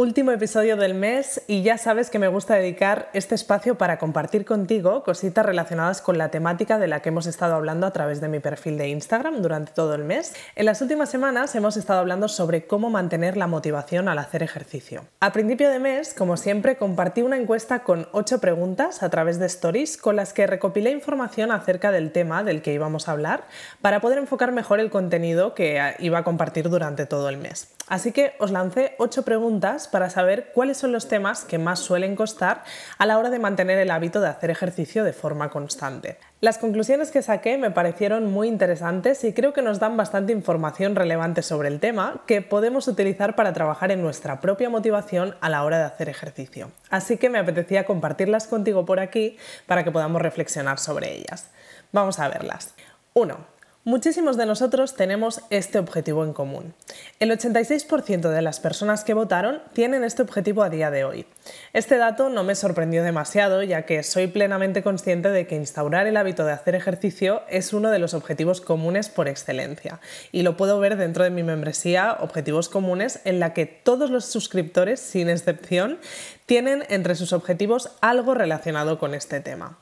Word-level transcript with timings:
Último 0.00 0.30
episodio 0.30 0.76
del 0.76 0.94
mes 0.94 1.42
y 1.48 1.62
ya 1.64 1.76
sabes 1.76 2.08
que 2.08 2.20
me 2.20 2.28
gusta 2.28 2.54
dedicar 2.54 3.10
este 3.14 3.34
espacio 3.34 3.76
para 3.76 3.98
compartir 3.98 4.44
contigo 4.44 5.02
cositas 5.02 5.44
relacionadas 5.44 6.00
con 6.02 6.18
la 6.18 6.28
temática 6.28 6.78
de 6.78 6.86
la 6.86 7.02
que 7.02 7.08
hemos 7.08 7.26
estado 7.26 7.56
hablando 7.56 7.84
a 7.84 7.90
través 7.90 8.20
de 8.20 8.28
mi 8.28 8.38
perfil 8.38 8.78
de 8.78 8.90
Instagram 8.90 9.42
durante 9.42 9.72
todo 9.72 9.96
el 9.96 10.04
mes. 10.04 10.34
En 10.54 10.66
las 10.66 10.80
últimas 10.82 11.10
semanas 11.10 11.52
hemos 11.56 11.76
estado 11.76 11.98
hablando 11.98 12.28
sobre 12.28 12.68
cómo 12.68 12.90
mantener 12.90 13.36
la 13.36 13.48
motivación 13.48 14.06
al 14.06 14.20
hacer 14.20 14.44
ejercicio. 14.44 15.02
A 15.18 15.32
principio 15.32 15.68
de 15.68 15.80
mes, 15.80 16.14
como 16.14 16.36
siempre, 16.36 16.76
compartí 16.76 17.22
una 17.22 17.36
encuesta 17.36 17.82
con 17.82 18.06
8 18.12 18.40
preguntas 18.40 19.02
a 19.02 19.10
través 19.10 19.40
de 19.40 19.46
stories 19.46 19.96
con 19.96 20.14
las 20.14 20.32
que 20.32 20.46
recopilé 20.46 20.92
información 20.92 21.50
acerca 21.50 21.90
del 21.90 22.12
tema 22.12 22.44
del 22.44 22.62
que 22.62 22.72
íbamos 22.72 23.08
a 23.08 23.12
hablar 23.12 23.48
para 23.82 24.00
poder 24.00 24.18
enfocar 24.18 24.52
mejor 24.52 24.78
el 24.78 24.90
contenido 24.90 25.56
que 25.56 25.96
iba 25.98 26.18
a 26.18 26.22
compartir 26.22 26.68
durante 26.68 27.04
todo 27.04 27.28
el 27.28 27.38
mes. 27.38 27.74
Así 27.88 28.12
que 28.12 28.34
os 28.38 28.50
lancé 28.50 28.94
8 28.98 29.22
preguntas 29.24 29.88
para 29.88 30.10
saber 30.10 30.50
cuáles 30.54 30.76
son 30.76 30.92
los 30.92 31.08
temas 31.08 31.44
que 31.44 31.58
más 31.58 31.78
suelen 31.78 32.16
costar 32.16 32.64
a 32.98 33.06
la 33.06 33.18
hora 33.18 33.30
de 33.30 33.38
mantener 33.38 33.78
el 33.78 33.90
hábito 33.90 34.20
de 34.20 34.28
hacer 34.28 34.50
ejercicio 34.50 35.04
de 35.04 35.12
forma 35.12 35.50
constante. 35.50 36.18
Las 36.40 36.58
conclusiones 36.58 37.10
que 37.10 37.22
saqué 37.22 37.58
me 37.58 37.70
parecieron 37.70 38.30
muy 38.30 38.48
interesantes 38.48 39.24
y 39.24 39.32
creo 39.32 39.52
que 39.52 39.62
nos 39.62 39.80
dan 39.80 39.96
bastante 39.96 40.32
información 40.32 40.94
relevante 40.94 41.42
sobre 41.42 41.68
el 41.68 41.80
tema 41.80 42.22
que 42.26 42.42
podemos 42.42 42.86
utilizar 42.88 43.34
para 43.34 43.52
trabajar 43.52 43.90
en 43.90 44.02
nuestra 44.02 44.40
propia 44.40 44.70
motivación 44.70 45.34
a 45.40 45.48
la 45.48 45.64
hora 45.64 45.78
de 45.78 45.84
hacer 45.84 46.08
ejercicio. 46.08 46.70
Así 46.90 47.16
que 47.16 47.30
me 47.30 47.38
apetecía 47.38 47.86
compartirlas 47.86 48.46
contigo 48.46 48.84
por 48.84 49.00
aquí 49.00 49.36
para 49.66 49.82
que 49.82 49.90
podamos 49.90 50.22
reflexionar 50.22 50.78
sobre 50.78 51.12
ellas. 51.16 51.50
Vamos 51.90 52.18
a 52.18 52.28
verlas. 52.28 52.74
1. 53.14 53.57
Muchísimos 53.84 54.36
de 54.36 54.44
nosotros 54.44 54.96
tenemos 54.96 55.40
este 55.50 55.78
objetivo 55.78 56.24
en 56.24 56.34
común. 56.34 56.74
El 57.20 57.30
86% 57.30 58.28
de 58.28 58.42
las 58.42 58.60
personas 58.60 59.02
que 59.02 59.14
votaron 59.14 59.62
tienen 59.72 60.04
este 60.04 60.20
objetivo 60.20 60.62
a 60.62 60.68
día 60.68 60.90
de 60.90 61.04
hoy. 61.04 61.26
Este 61.72 61.96
dato 61.96 62.28
no 62.28 62.44
me 62.44 62.56
sorprendió 62.56 63.02
demasiado 63.02 63.62
ya 63.62 63.86
que 63.86 64.02
soy 64.02 64.26
plenamente 64.26 64.82
consciente 64.82 65.30
de 65.30 65.46
que 65.46 65.54
instaurar 65.54 66.06
el 66.06 66.16
hábito 66.16 66.44
de 66.44 66.52
hacer 66.52 66.74
ejercicio 66.74 67.42
es 67.48 67.72
uno 67.72 67.90
de 67.90 68.00
los 68.00 68.14
objetivos 68.14 68.60
comunes 68.60 69.08
por 69.08 69.28
excelencia 69.28 70.00
y 70.32 70.42
lo 70.42 70.56
puedo 70.56 70.80
ver 70.80 70.96
dentro 70.96 71.24
de 71.24 71.30
mi 71.30 71.44
membresía 71.44 72.18
Objetivos 72.20 72.68
Comunes 72.68 73.20
en 73.24 73.38
la 73.40 73.54
que 73.54 73.64
todos 73.64 74.10
los 74.10 74.26
suscriptores, 74.26 75.00
sin 75.00 75.30
excepción, 75.30 75.98
tienen 76.46 76.84
entre 76.88 77.14
sus 77.14 77.32
objetivos 77.32 77.92
algo 78.00 78.34
relacionado 78.34 78.98
con 78.98 79.14
este 79.14 79.40
tema. 79.40 79.78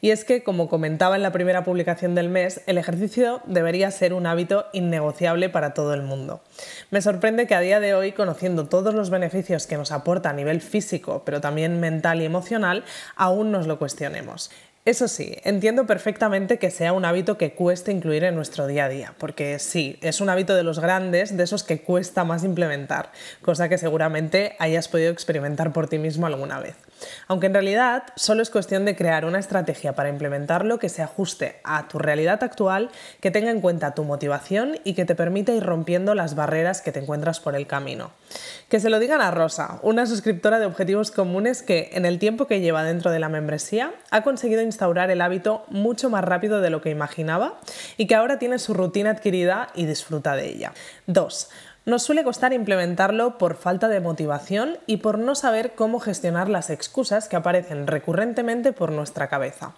Y 0.00 0.10
es 0.10 0.24
que, 0.24 0.42
como 0.42 0.68
comentaba 0.68 1.16
en 1.16 1.22
la 1.22 1.32
primera 1.32 1.64
publicación 1.64 2.14
del 2.14 2.28
mes, 2.28 2.60
el 2.66 2.78
ejercicio 2.78 3.40
debería 3.46 3.90
ser 3.90 4.12
un 4.12 4.26
hábito 4.26 4.66
innegociable 4.72 5.48
para 5.48 5.74
todo 5.74 5.94
el 5.94 6.02
mundo. 6.02 6.42
Me 6.90 7.02
sorprende 7.02 7.46
que 7.46 7.54
a 7.54 7.60
día 7.60 7.80
de 7.80 7.94
hoy, 7.94 8.12
conociendo 8.12 8.66
todos 8.68 8.94
los 8.94 9.10
beneficios 9.10 9.66
que 9.66 9.76
nos 9.76 9.92
aporta 9.92 10.30
a 10.30 10.34
nivel 10.34 10.60
físico, 10.60 11.22
pero 11.24 11.40
también 11.40 11.80
mental 11.80 12.20
y 12.20 12.24
emocional, 12.24 12.84
aún 13.16 13.52
nos 13.52 13.66
lo 13.66 13.78
cuestionemos. 13.78 14.50
Eso 14.84 15.08
sí, 15.08 15.38
entiendo 15.44 15.86
perfectamente 15.86 16.58
que 16.58 16.70
sea 16.70 16.92
un 16.92 17.06
hábito 17.06 17.38
que 17.38 17.54
cueste 17.54 17.90
incluir 17.90 18.22
en 18.24 18.34
nuestro 18.34 18.66
día 18.66 18.84
a 18.84 18.88
día, 18.90 19.14
porque 19.16 19.58
sí, 19.58 19.98
es 20.02 20.20
un 20.20 20.28
hábito 20.28 20.54
de 20.54 20.62
los 20.62 20.78
grandes, 20.78 21.34
de 21.34 21.42
esos 21.42 21.64
que 21.64 21.80
cuesta 21.80 22.24
más 22.24 22.44
implementar, 22.44 23.10
cosa 23.40 23.70
que 23.70 23.78
seguramente 23.78 24.56
hayas 24.58 24.88
podido 24.88 25.10
experimentar 25.10 25.72
por 25.72 25.88
ti 25.88 25.96
mismo 25.96 26.26
alguna 26.26 26.60
vez. 26.60 26.76
Aunque 27.28 27.46
en 27.46 27.54
realidad 27.54 28.04
solo 28.16 28.42
es 28.42 28.50
cuestión 28.50 28.84
de 28.84 28.96
crear 28.96 29.24
una 29.24 29.38
estrategia 29.38 29.94
para 29.94 30.08
implementarlo 30.08 30.78
que 30.78 30.88
se 30.88 31.02
ajuste 31.02 31.60
a 31.64 31.88
tu 31.88 31.98
realidad 31.98 32.42
actual, 32.42 32.90
que 33.20 33.30
tenga 33.30 33.50
en 33.50 33.60
cuenta 33.60 33.94
tu 33.94 34.04
motivación 34.04 34.78
y 34.84 34.94
que 34.94 35.04
te 35.04 35.14
permita 35.14 35.52
ir 35.52 35.64
rompiendo 35.64 36.14
las 36.14 36.34
barreras 36.34 36.82
que 36.82 36.92
te 36.92 37.00
encuentras 37.00 37.40
por 37.40 37.54
el 37.54 37.66
camino. 37.66 38.12
Que 38.68 38.80
se 38.80 38.90
lo 38.90 38.98
digan 38.98 39.20
a 39.20 39.30
Rosa, 39.30 39.78
una 39.82 40.06
suscriptora 40.06 40.58
de 40.58 40.66
Objetivos 40.66 41.10
Comunes 41.10 41.62
que 41.62 41.90
en 41.92 42.06
el 42.06 42.18
tiempo 42.18 42.46
que 42.46 42.60
lleva 42.60 42.84
dentro 42.84 43.10
de 43.10 43.18
la 43.18 43.28
membresía 43.28 43.92
ha 44.10 44.22
conseguido 44.22 44.62
instaurar 44.62 45.10
el 45.10 45.20
hábito 45.20 45.64
mucho 45.68 46.10
más 46.10 46.24
rápido 46.24 46.60
de 46.60 46.70
lo 46.70 46.80
que 46.80 46.90
imaginaba 46.90 47.58
y 47.96 48.06
que 48.06 48.14
ahora 48.14 48.38
tiene 48.38 48.58
su 48.58 48.74
rutina 48.74 49.10
adquirida 49.10 49.68
y 49.74 49.86
disfruta 49.86 50.36
de 50.36 50.48
ella. 50.48 50.72
2. 51.06 51.48
Nos 51.86 52.02
suele 52.02 52.24
costar 52.24 52.54
implementarlo 52.54 53.36
por 53.36 53.56
falta 53.56 53.88
de 53.88 54.00
motivación 54.00 54.78
y 54.86 54.98
por 54.98 55.18
no 55.18 55.34
saber 55.34 55.74
cómo 55.74 56.00
gestionar 56.00 56.48
las 56.48 56.70
excusas 56.70 57.28
que 57.28 57.36
aparecen 57.36 57.86
recurrentemente 57.86 58.72
por 58.72 58.90
nuestra 58.90 59.28
cabeza 59.28 59.74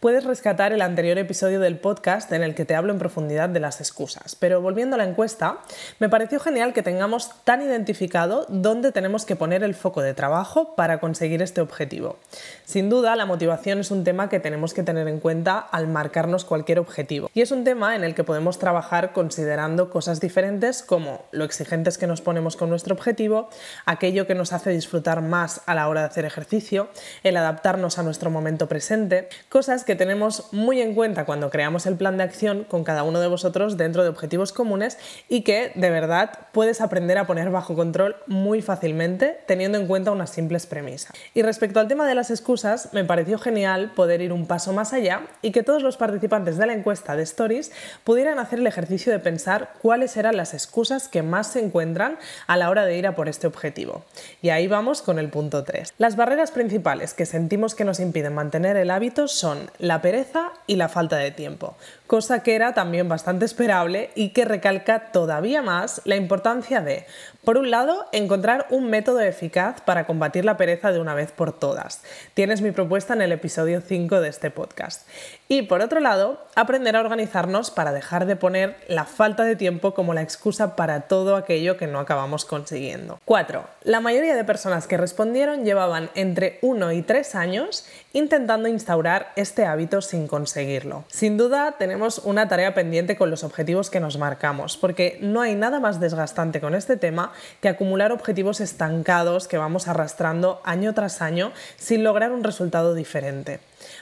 puedes 0.00 0.24
rescatar 0.24 0.72
el 0.72 0.82
anterior 0.82 1.18
episodio 1.18 1.58
del 1.58 1.78
podcast 1.78 2.30
en 2.32 2.44
el 2.44 2.54
que 2.54 2.64
te 2.64 2.76
hablo 2.76 2.92
en 2.92 3.00
profundidad 3.00 3.48
de 3.48 3.58
las 3.58 3.80
excusas. 3.80 4.36
Pero 4.36 4.60
volviendo 4.60 4.94
a 4.94 4.98
la 4.98 5.04
encuesta, 5.04 5.58
me 5.98 6.08
pareció 6.08 6.38
genial 6.38 6.72
que 6.72 6.84
tengamos 6.84 7.32
tan 7.42 7.62
identificado 7.62 8.46
dónde 8.48 8.92
tenemos 8.92 9.24
que 9.24 9.34
poner 9.34 9.64
el 9.64 9.74
foco 9.74 10.00
de 10.00 10.14
trabajo 10.14 10.76
para 10.76 11.00
conseguir 11.00 11.42
este 11.42 11.60
objetivo. 11.60 12.16
Sin 12.64 12.90
duda, 12.90 13.16
la 13.16 13.26
motivación 13.26 13.80
es 13.80 13.90
un 13.90 14.04
tema 14.04 14.28
que 14.28 14.38
tenemos 14.38 14.72
que 14.72 14.84
tener 14.84 15.08
en 15.08 15.18
cuenta 15.18 15.58
al 15.58 15.88
marcarnos 15.88 16.44
cualquier 16.44 16.78
objetivo. 16.78 17.28
Y 17.34 17.40
es 17.40 17.50
un 17.50 17.64
tema 17.64 17.96
en 17.96 18.04
el 18.04 18.14
que 18.14 18.24
podemos 18.24 18.58
trabajar 18.60 19.12
considerando 19.12 19.90
cosas 19.90 20.20
diferentes 20.20 20.82
como 20.82 21.24
lo 21.32 21.44
exigentes 21.44 21.98
que 21.98 22.06
nos 22.06 22.20
ponemos 22.20 22.56
con 22.56 22.70
nuestro 22.70 22.94
objetivo, 22.94 23.48
aquello 23.84 24.28
que 24.28 24.36
nos 24.36 24.52
hace 24.52 24.70
disfrutar 24.70 25.22
más 25.22 25.62
a 25.66 25.74
la 25.74 25.88
hora 25.88 26.02
de 26.02 26.06
hacer 26.06 26.24
ejercicio, 26.24 26.88
el 27.24 27.36
adaptarnos 27.36 27.98
a 27.98 28.04
nuestro 28.04 28.30
momento 28.30 28.68
presente, 28.68 29.28
cosas 29.48 29.87
que 29.88 29.96
tenemos 29.96 30.52
muy 30.52 30.82
en 30.82 30.94
cuenta 30.94 31.24
cuando 31.24 31.48
creamos 31.48 31.86
el 31.86 31.96
plan 31.96 32.18
de 32.18 32.22
acción 32.22 32.64
con 32.64 32.84
cada 32.84 33.04
uno 33.04 33.20
de 33.20 33.26
vosotros 33.26 33.78
dentro 33.78 34.02
de 34.02 34.10
objetivos 34.10 34.52
comunes 34.52 34.98
y 35.30 35.44
que 35.44 35.72
de 35.76 35.88
verdad 35.88 36.30
puedes 36.52 36.82
aprender 36.82 37.16
a 37.16 37.26
poner 37.26 37.48
bajo 37.48 37.74
control 37.74 38.16
muy 38.26 38.60
fácilmente 38.60 39.40
teniendo 39.46 39.78
en 39.78 39.86
cuenta 39.86 40.10
unas 40.10 40.28
simples 40.28 40.66
premisas. 40.66 41.14
Y 41.32 41.40
respecto 41.40 41.80
al 41.80 41.88
tema 41.88 42.06
de 42.06 42.14
las 42.14 42.30
excusas, 42.30 42.90
me 42.92 43.02
pareció 43.02 43.38
genial 43.38 43.92
poder 43.96 44.20
ir 44.20 44.34
un 44.34 44.46
paso 44.46 44.74
más 44.74 44.92
allá 44.92 45.22
y 45.40 45.52
que 45.52 45.62
todos 45.62 45.82
los 45.82 45.96
participantes 45.96 46.58
de 46.58 46.66
la 46.66 46.74
encuesta 46.74 47.16
de 47.16 47.22
Stories 47.22 47.72
pudieran 48.04 48.38
hacer 48.38 48.58
el 48.58 48.66
ejercicio 48.66 49.10
de 49.10 49.20
pensar 49.20 49.70
cuáles 49.80 50.18
eran 50.18 50.36
las 50.36 50.52
excusas 50.52 51.08
que 51.08 51.22
más 51.22 51.46
se 51.52 51.64
encuentran 51.64 52.18
a 52.46 52.58
la 52.58 52.68
hora 52.68 52.84
de 52.84 52.98
ir 52.98 53.06
a 53.06 53.14
por 53.14 53.30
este 53.30 53.46
objetivo. 53.46 54.04
Y 54.42 54.50
ahí 54.50 54.68
vamos 54.68 55.00
con 55.00 55.18
el 55.18 55.30
punto 55.30 55.64
3. 55.64 55.94
Las 55.96 56.16
barreras 56.16 56.50
principales 56.50 57.14
que 57.14 57.24
sentimos 57.24 57.74
que 57.74 57.86
nos 57.86 58.00
impiden 58.00 58.34
mantener 58.34 58.76
el 58.76 58.90
hábito 58.90 59.28
son 59.28 59.70
la 59.78 60.00
pereza 60.02 60.52
y 60.66 60.76
la 60.76 60.88
falta 60.88 61.16
de 61.16 61.30
tiempo, 61.30 61.76
cosa 62.08 62.42
que 62.42 62.56
era 62.56 62.74
también 62.74 63.08
bastante 63.08 63.44
esperable 63.44 64.10
y 64.16 64.30
que 64.30 64.44
recalca 64.44 65.12
todavía 65.12 65.62
más 65.62 66.00
la 66.04 66.16
importancia 66.16 66.80
de 66.80 67.06
por 67.48 67.56
un 67.56 67.70
lado, 67.70 68.04
encontrar 68.12 68.66
un 68.68 68.90
método 68.90 69.20
eficaz 69.20 69.80
para 69.80 70.06
combatir 70.06 70.44
la 70.44 70.58
pereza 70.58 70.92
de 70.92 71.00
una 71.00 71.14
vez 71.14 71.32
por 71.32 71.58
todas. 71.58 72.02
Tienes 72.34 72.60
mi 72.60 72.72
propuesta 72.72 73.14
en 73.14 73.22
el 73.22 73.32
episodio 73.32 73.80
5 73.80 74.20
de 74.20 74.28
este 74.28 74.50
podcast. 74.50 75.08
Y 75.48 75.62
por 75.62 75.80
otro 75.80 76.00
lado, 76.00 76.42
aprender 76.56 76.94
a 76.94 77.00
organizarnos 77.00 77.70
para 77.70 77.92
dejar 77.92 78.26
de 78.26 78.36
poner 78.36 78.76
la 78.86 79.06
falta 79.06 79.44
de 79.44 79.56
tiempo 79.56 79.94
como 79.94 80.12
la 80.12 80.20
excusa 80.20 80.76
para 80.76 81.02
todo 81.02 81.36
aquello 81.36 81.78
que 81.78 81.86
no 81.86 82.00
acabamos 82.00 82.44
consiguiendo. 82.44 83.18
4. 83.24 83.64
La 83.84 84.00
mayoría 84.00 84.36
de 84.36 84.44
personas 84.44 84.86
que 84.86 84.98
respondieron 84.98 85.64
llevaban 85.64 86.10
entre 86.14 86.58
1 86.60 86.92
y 86.92 87.00
3 87.00 87.34
años 87.34 87.86
intentando 88.12 88.68
instaurar 88.68 89.32
este 89.36 89.64
hábito 89.64 90.02
sin 90.02 90.26
conseguirlo. 90.26 91.04
Sin 91.08 91.38
duda, 91.38 91.76
tenemos 91.78 91.97
una 92.24 92.48
tarea 92.48 92.74
pendiente 92.74 93.16
con 93.16 93.30
los 93.30 93.44
objetivos 93.44 93.90
que 93.90 94.00
nos 94.00 94.18
marcamos, 94.18 94.76
porque 94.76 95.18
no 95.20 95.40
hay 95.40 95.54
nada 95.54 95.80
más 95.80 96.00
desgastante 96.00 96.60
con 96.60 96.74
este 96.74 96.96
tema 96.96 97.32
que 97.60 97.68
acumular 97.68 98.12
objetivos 98.12 98.60
estancados 98.60 99.48
que 99.48 99.58
vamos 99.58 99.88
arrastrando 99.88 100.60
año 100.64 100.94
tras 100.94 101.20
año 101.22 101.52
sin 101.76 102.04
lograr 102.04 102.32
un 102.32 102.44
resultado 102.44 102.94
diferente. 102.94 103.60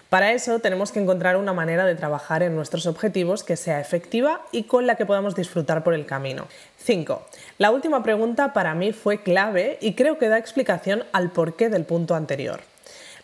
Para 0.08 0.32
eso 0.32 0.58
tenemos 0.60 0.92
que 0.92 1.00
encontrar 1.00 1.36
una 1.36 1.52
manera 1.52 1.84
de 1.84 1.94
trabajar 1.94 2.42
en 2.42 2.54
nuestros 2.54 2.86
objetivos 2.86 3.44
que 3.44 3.56
sea 3.56 3.80
efectiva 3.80 4.42
y 4.52 4.64
con 4.64 4.86
la 4.86 4.96
que 4.96 5.06
podamos 5.06 5.34
disfrutar 5.34 5.82
por 5.82 5.94
el 5.94 6.06
camino. 6.06 6.46
5. 6.78 7.26
La 7.58 7.70
última 7.70 8.02
pregunta 8.02 8.52
para 8.52 8.74
mí 8.74 8.92
fue 8.92 9.22
clave 9.22 9.78
y 9.80 9.94
creo 9.94 10.18
que 10.18 10.28
da 10.28 10.38
explicación 10.38 11.04
al 11.12 11.30
porqué 11.30 11.68
del 11.68 11.84
punto 11.84 12.14
anterior. 12.14 12.60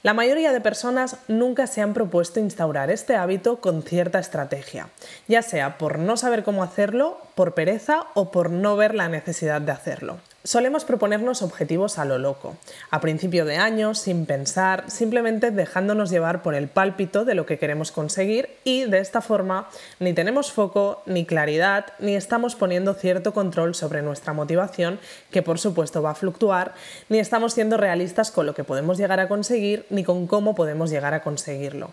La 0.03 0.15
mayoría 0.15 0.53
de 0.53 0.61
personas 0.61 1.17
nunca 1.29 1.69
se 1.69 1.81
han 1.81 1.95
propuesto 1.95 2.41
instaurar 2.41 2.91
este 2.91 3.15
hábito 3.15 3.61
con 3.61 3.85
cierta 3.85 4.19
estrategia, 4.19 4.89
ya 5.29 5.43
sea 5.43 5.79
por 5.79 6.01
no 6.01 6.17
saber 6.17 6.43
cómo 6.43 6.65
hacerlo, 6.65 7.19
por 7.37 7.55
pereza 7.55 8.07
o 8.15 8.33
por 8.33 8.51
no 8.51 8.75
ver 8.75 8.97
la 8.97 9.09
necesidad 9.09 9.61
de 9.61 9.71
hacerlo. 9.71 10.19
Solemos 10.45 10.85
proponernos 10.85 11.41
objetivos 11.41 12.01
a 12.01 12.05
lo 12.05 12.19
loco, 12.19 12.57
a 12.91 13.01
principio 13.01 13.45
de 13.45 13.59
año, 13.59 13.95
sin 13.95 14.27
pensar, 14.27 14.91
simplemente 14.91 15.53
dejándonos 15.53 16.11
llevar 16.11 16.43
por 16.43 16.57
el 16.57 16.67
pálpito 16.67 17.25
de 17.25 17.37
lo 17.37 17.47
que 17.47 17.61
queremos 17.61 17.93
conseguir 17.93 18.49
y 18.65 18.85
de 18.87 18.99
esta 18.99 19.21
forma 19.21 19.69
ni 20.01 20.15
tenemos 20.15 20.51
foco, 20.51 21.01
ni 21.07 21.27
claridad, 21.27 21.93
ni 22.01 22.17
estamos 22.17 22.57
poniendo 22.57 22.95
cierto 22.95 23.33
control 23.33 23.77
sobre 23.77 24.03
nuestra 24.03 24.33
motivación, 24.33 24.99
que 25.31 25.43
por 25.43 25.61
supuesto 25.61 26.03
va 26.03 26.11
a 26.11 26.17
fluctuar, 26.17 26.75
ni 27.09 27.21
estamos 27.21 27.53
siendo 27.53 27.77
realistas 27.77 28.33
con 28.33 28.45
lo 28.45 28.55
que 28.55 28.65
podemos 28.65 28.99
llegar 28.99 29.21
a 29.21 29.29
conseguir, 29.29 29.87
ni 29.91 30.03
con 30.03 30.27
cómo 30.27 30.57
podemos 30.57 30.91
llegar 30.91 31.15
a 31.15 31.23
conseguirlo. 31.23 31.91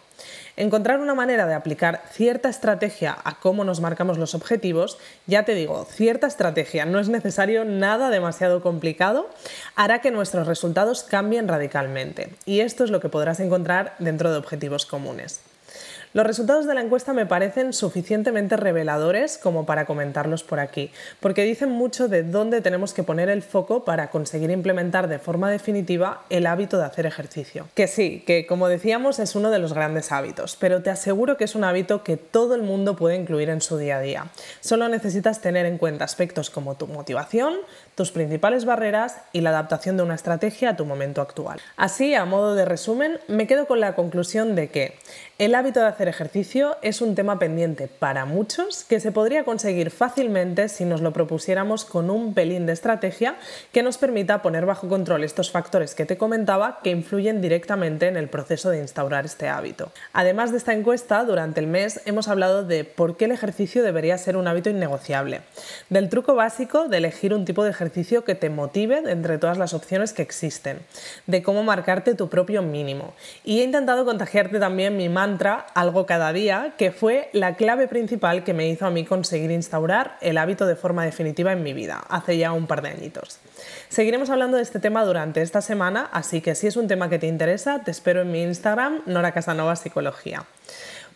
Encontrar 0.60 1.00
una 1.00 1.16
manera 1.16 1.48
de 1.48 1.54
aplicar 1.54 2.04
cierta 2.12 2.50
estrategia 2.50 3.18
a 3.24 3.40
cómo 3.40 3.64
nos 3.64 3.80
marcamos 3.80 4.18
los 4.18 4.36
objetivos, 4.36 4.98
ya 5.26 5.46
te 5.46 5.56
digo, 5.56 5.86
cierta 5.86 6.28
estrategia, 6.28 6.84
no 6.84 7.00
es 7.00 7.08
necesario 7.08 7.64
nada 7.64 8.10
demasiado 8.10 8.62
complicado, 8.62 9.30
hará 9.78 10.02
que 10.02 10.12
nuestros 10.12 10.48
resultados 10.48 11.04
cambien 11.04 11.48
radicalmente. 11.48 12.34
Y 12.46 12.60
esto 12.60 12.84
es 12.84 12.92
lo 12.92 13.00
que 13.00 13.08
podrás 13.08 13.40
encontrar 13.40 13.96
dentro 14.00 14.34
de 14.34 14.38
objetivos 14.38 14.86
comunes. 14.86 15.40
Los 16.12 16.26
resultados 16.26 16.66
de 16.66 16.74
la 16.74 16.82
encuesta 16.82 17.14
me 17.14 17.28
parecen 17.28 17.72
suficientemente 17.72 18.58
reveladores 18.58 19.38
como 19.38 19.68
para 19.68 19.86
comentarlos 19.86 20.44
por 20.44 20.60
aquí, 20.60 20.90
porque 21.20 21.44
dicen 21.44 21.70
mucho 21.70 22.08
de 22.08 22.24
dónde 22.24 22.62
tenemos 22.62 22.96
que 22.96 23.04
poner 23.04 23.30
el 23.30 23.44
foco 23.44 23.84
para 23.84 24.10
conseguir 24.10 24.50
implementar 24.50 25.08
de 25.08 25.20
forma 25.20 25.52
definitiva 25.52 26.24
el 26.32 26.48
hábito 26.48 26.80
de 26.80 26.86
hacer 26.86 27.06
ejercicio. 27.06 27.68
Que 27.76 27.86
sí, 27.86 28.24
que 28.26 28.48
como 28.48 28.70
decíamos 28.70 29.20
es 29.20 29.36
uno 29.36 29.52
de 29.52 29.60
los 29.60 29.74
grandes 29.74 30.12
hábitos, 30.12 30.58
pero 30.60 30.82
te 30.82 30.90
aseguro 30.90 31.38
que 31.38 31.44
es 31.44 31.54
un 31.54 31.64
hábito 31.64 32.04
que 32.04 32.18
todo 32.18 32.56
el 32.56 32.64
mundo 32.64 32.96
puede 32.96 33.16
incluir 33.16 33.50
en 33.52 33.62
su 33.62 33.78
día 33.78 33.98
a 33.98 34.02
día. 34.02 34.26
Solo 34.62 34.90
necesitas 34.90 35.42
tener 35.42 35.68
en 35.68 35.78
cuenta 35.78 36.06
aspectos 36.06 36.50
como 36.50 36.74
tu 36.74 36.88
motivación, 36.88 37.54
tus 37.94 38.10
principales 38.10 38.66
barreras 38.66 39.18
y 39.32 39.42
la 39.42 39.52
adaptación 39.52 39.96
de 39.96 40.02
una 40.02 40.16
estrategia 40.16 40.72
a 40.72 40.76
tu 40.76 40.86
momento 40.86 41.22
actual. 41.22 41.60
Así, 41.78 42.16
a 42.16 42.26
modo 42.26 42.56
de 42.56 42.66
resumen, 42.66 43.20
me 43.28 43.46
quedo 43.46 43.68
con 43.68 43.80
la 43.80 43.94
conclusión 43.94 44.56
de 44.56 44.70
que 44.70 44.98
el 45.38 45.54
hábito 45.54 45.80
de 45.80 45.86
hacer 45.88 45.99
ejercicio 46.08 46.78
es 46.82 47.02
un 47.02 47.16
tema 47.16 47.40
pendiente 47.40 47.88
para 47.88 48.26
muchos 48.26 48.84
que 48.84 49.00
se 49.00 49.12
podría 49.12 49.44
conseguir 49.44 49.92
fácilmente 49.92 50.70
si 50.70 50.86
nos 50.86 51.02
lo 51.02 51.14
propusiéramos 51.14 51.86
con 51.86 52.10
un 52.10 52.34
pelín 52.34 52.66
de 52.66 52.74
estrategia 52.74 53.36
que 53.72 53.84
nos 53.84 53.98
permita 53.98 54.42
poner 54.42 54.66
bajo 54.66 54.88
control 54.88 55.24
estos 55.24 55.52
factores 55.52 55.96
que 55.96 56.06
te 56.06 56.18
comentaba 56.18 56.80
que 56.84 56.92
influyen 56.92 57.42
directamente 57.42 58.08
en 58.08 58.18
el 58.18 58.30
proceso 58.30 58.70
de 58.70 58.80
instaurar 58.80 59.26
este 59.26 59.50
hábito. 59.50 59.92
Además 60.14 60.52
de 60.52 60.58
esta 60.58 60.74
encuesta, 60.74 61.24
durante 61.24 61.60
el 61.60 61.68
mes 61.68 62.02
hemos 62.06 62.28
hablado 62.28 62.64
de 62.64 62.84
por 62.84 63.18
qué 63.18 63.26
el 63.26 63.32
ejercicio 63.32 63.84
debería 63.84 64.18
ser 64.18 64.38
un 64.38 64.48
hábito 64.48 64.70
innegociable, 64.70 65.42
del 65.90 66.10
truco 66.10 66.36
básico 66.36 66.88
de 66.88 66.98
elegir 66.98 67.34
un 67.34 67.46
tipo 67.46 67.64
de 67.64 67.72
ejercicio 67.72 68.24
que 68.24 68.36
te 68.36 68.50
motive 68.50 69.02
entre 69.06 69.38
todas 69.38 69.58
las 69.58 69.74
opciones 69.74 70.14
que 70.14 70.22
existen, 70.22 70.80
de 71.28 71.44
cómo 71.44 71.64
marcarte 71.64 72.16
tu 72.16 72.30
propio 72.30 72.62
mínimo. 72.62 73.14
Y 73.44 73.62
he 73.62 73.64
intentado 73.64 74.06
contagiarte 74.06 74.60
también 74.60 74.98
mi 74.98 75.10
mantra, 75.10 75.68
algo 75.90 76.06
cada 76.06 76.32
día, 76.34 76.76
que 76.78 76.92
fue 76.92 77.30
la 77.34 77.56
clave 77.56 77.88
principal 77.88 78.44
que 78.44 78.54
me 78.54 78.70
hizo 78.70 78.86
a 78.86 78.92
mí 78.92 79.06
conseguir 79.06 79.50
instaurar 79.50 80.18
el 80.22 80.38
hábito 80.38 80.68
de 80.68 80.76
forma 80.76 81.04
definitiva 81.04 81.52
en 81.52 81.64
mi 81.64 81.74
vida, 81.74 82.04
hace 82.10 82.38
ya 82.38 82.52
un 82.54 82.68
par 82.68 82.84
de 82.84 82.90
añitos. 82.90 83.40
Seguiremos 83.90 84.30
hablando 84.30 84.58
de 84.58 84.64
este 84.64 84.80
tema 84.80 85.04
durante 85.04 85.42
esta 85.42 85.62
semana, 85.62 86.08
así 86.14 86.42
que 86.42 86.54
si 86.54 86.68
es 86.68 86.78
un 86.78 86.88
tema 86.88 87.10
que 87.10 87.18
te 87.18 87.26
interesa, 87.26 87.84
te 87.84 87.90
espero 87.90 88.22
en 88.22 88.32
mi 88.32 88.44
Instagram, 88.44 89.02
Nora 89.08 89.32
Casanova 89.32 89.76
Psicología. 89.76 90.46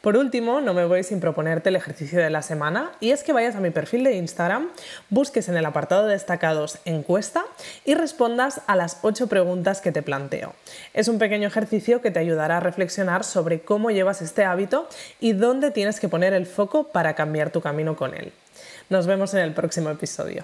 Por 0.04 0.18
último, 0.18 0.60
no 0.60 0.74
me 0.74 0.84
voy 0.84 1.02
sin 1.04 1.22
proponerte 1.22 1.70
el 1.70 1.78
ejercicio 1.78 2.20
de 2.20 2.30
la 2.30 2.42
semana 2.42 2.92
y 3.00 3.12
es 3.12 3.24
que 3.24 3.32
vayas 3.32 3.56
a 3.56 3.62
mi 3.62 3.70
perfil 3.70 4.04
de 4.04 4.16
Instagram, 4.16 4.68
busques 5.10 5.48
en 5.48 5.56
el 5.56 5.66
apartado 5.66 6.08
de 6.08 6.12
destacados 6.12 6.80
encuesta 6.84 7.46
y 7.86 7.94
respondas 7.94 8.60
a 8.68 8.76
las 8.76 8.98
8 9.04 9.28
preguntas 9.28 9.80
que 9.80 9.94
te 9.94 10.02
planteo. 10.02 10.56
Es 10.94 11.08
un 11.08 11.20
pequeño 11.20 11.48
ejercicio 11.48 12.02
que 12.02 12.12
te 12.12 12.20
ayudará 12.20 12.58
a 12.58 12.60
reflexionar 12.60 13.24
sobre 13.24 13.62
cómo 13.62 13.92
llevas 13.92 14.22
este 14.22 14.44
hábito 14.44 14.90
y 15.22 15.32
dónde 15.32 15.72
tienes 15.72 16.02
que 16.02 16.10
poner 16.10 16.34
el 16.34 16.48
foco 16.48 16.90
para 16.90 17.16
cambiar 17.16 17.52
tu 17.52 17.62
camino 17.62 17.96
con 17.96 18.14
él. 18.14 18.34
Nos 18.90 19.08
vemos 19.08 19.34
en 19.34 19.40
el 19.40 19.54
próximo 19.54 19.90
episodio. 19.90 20.44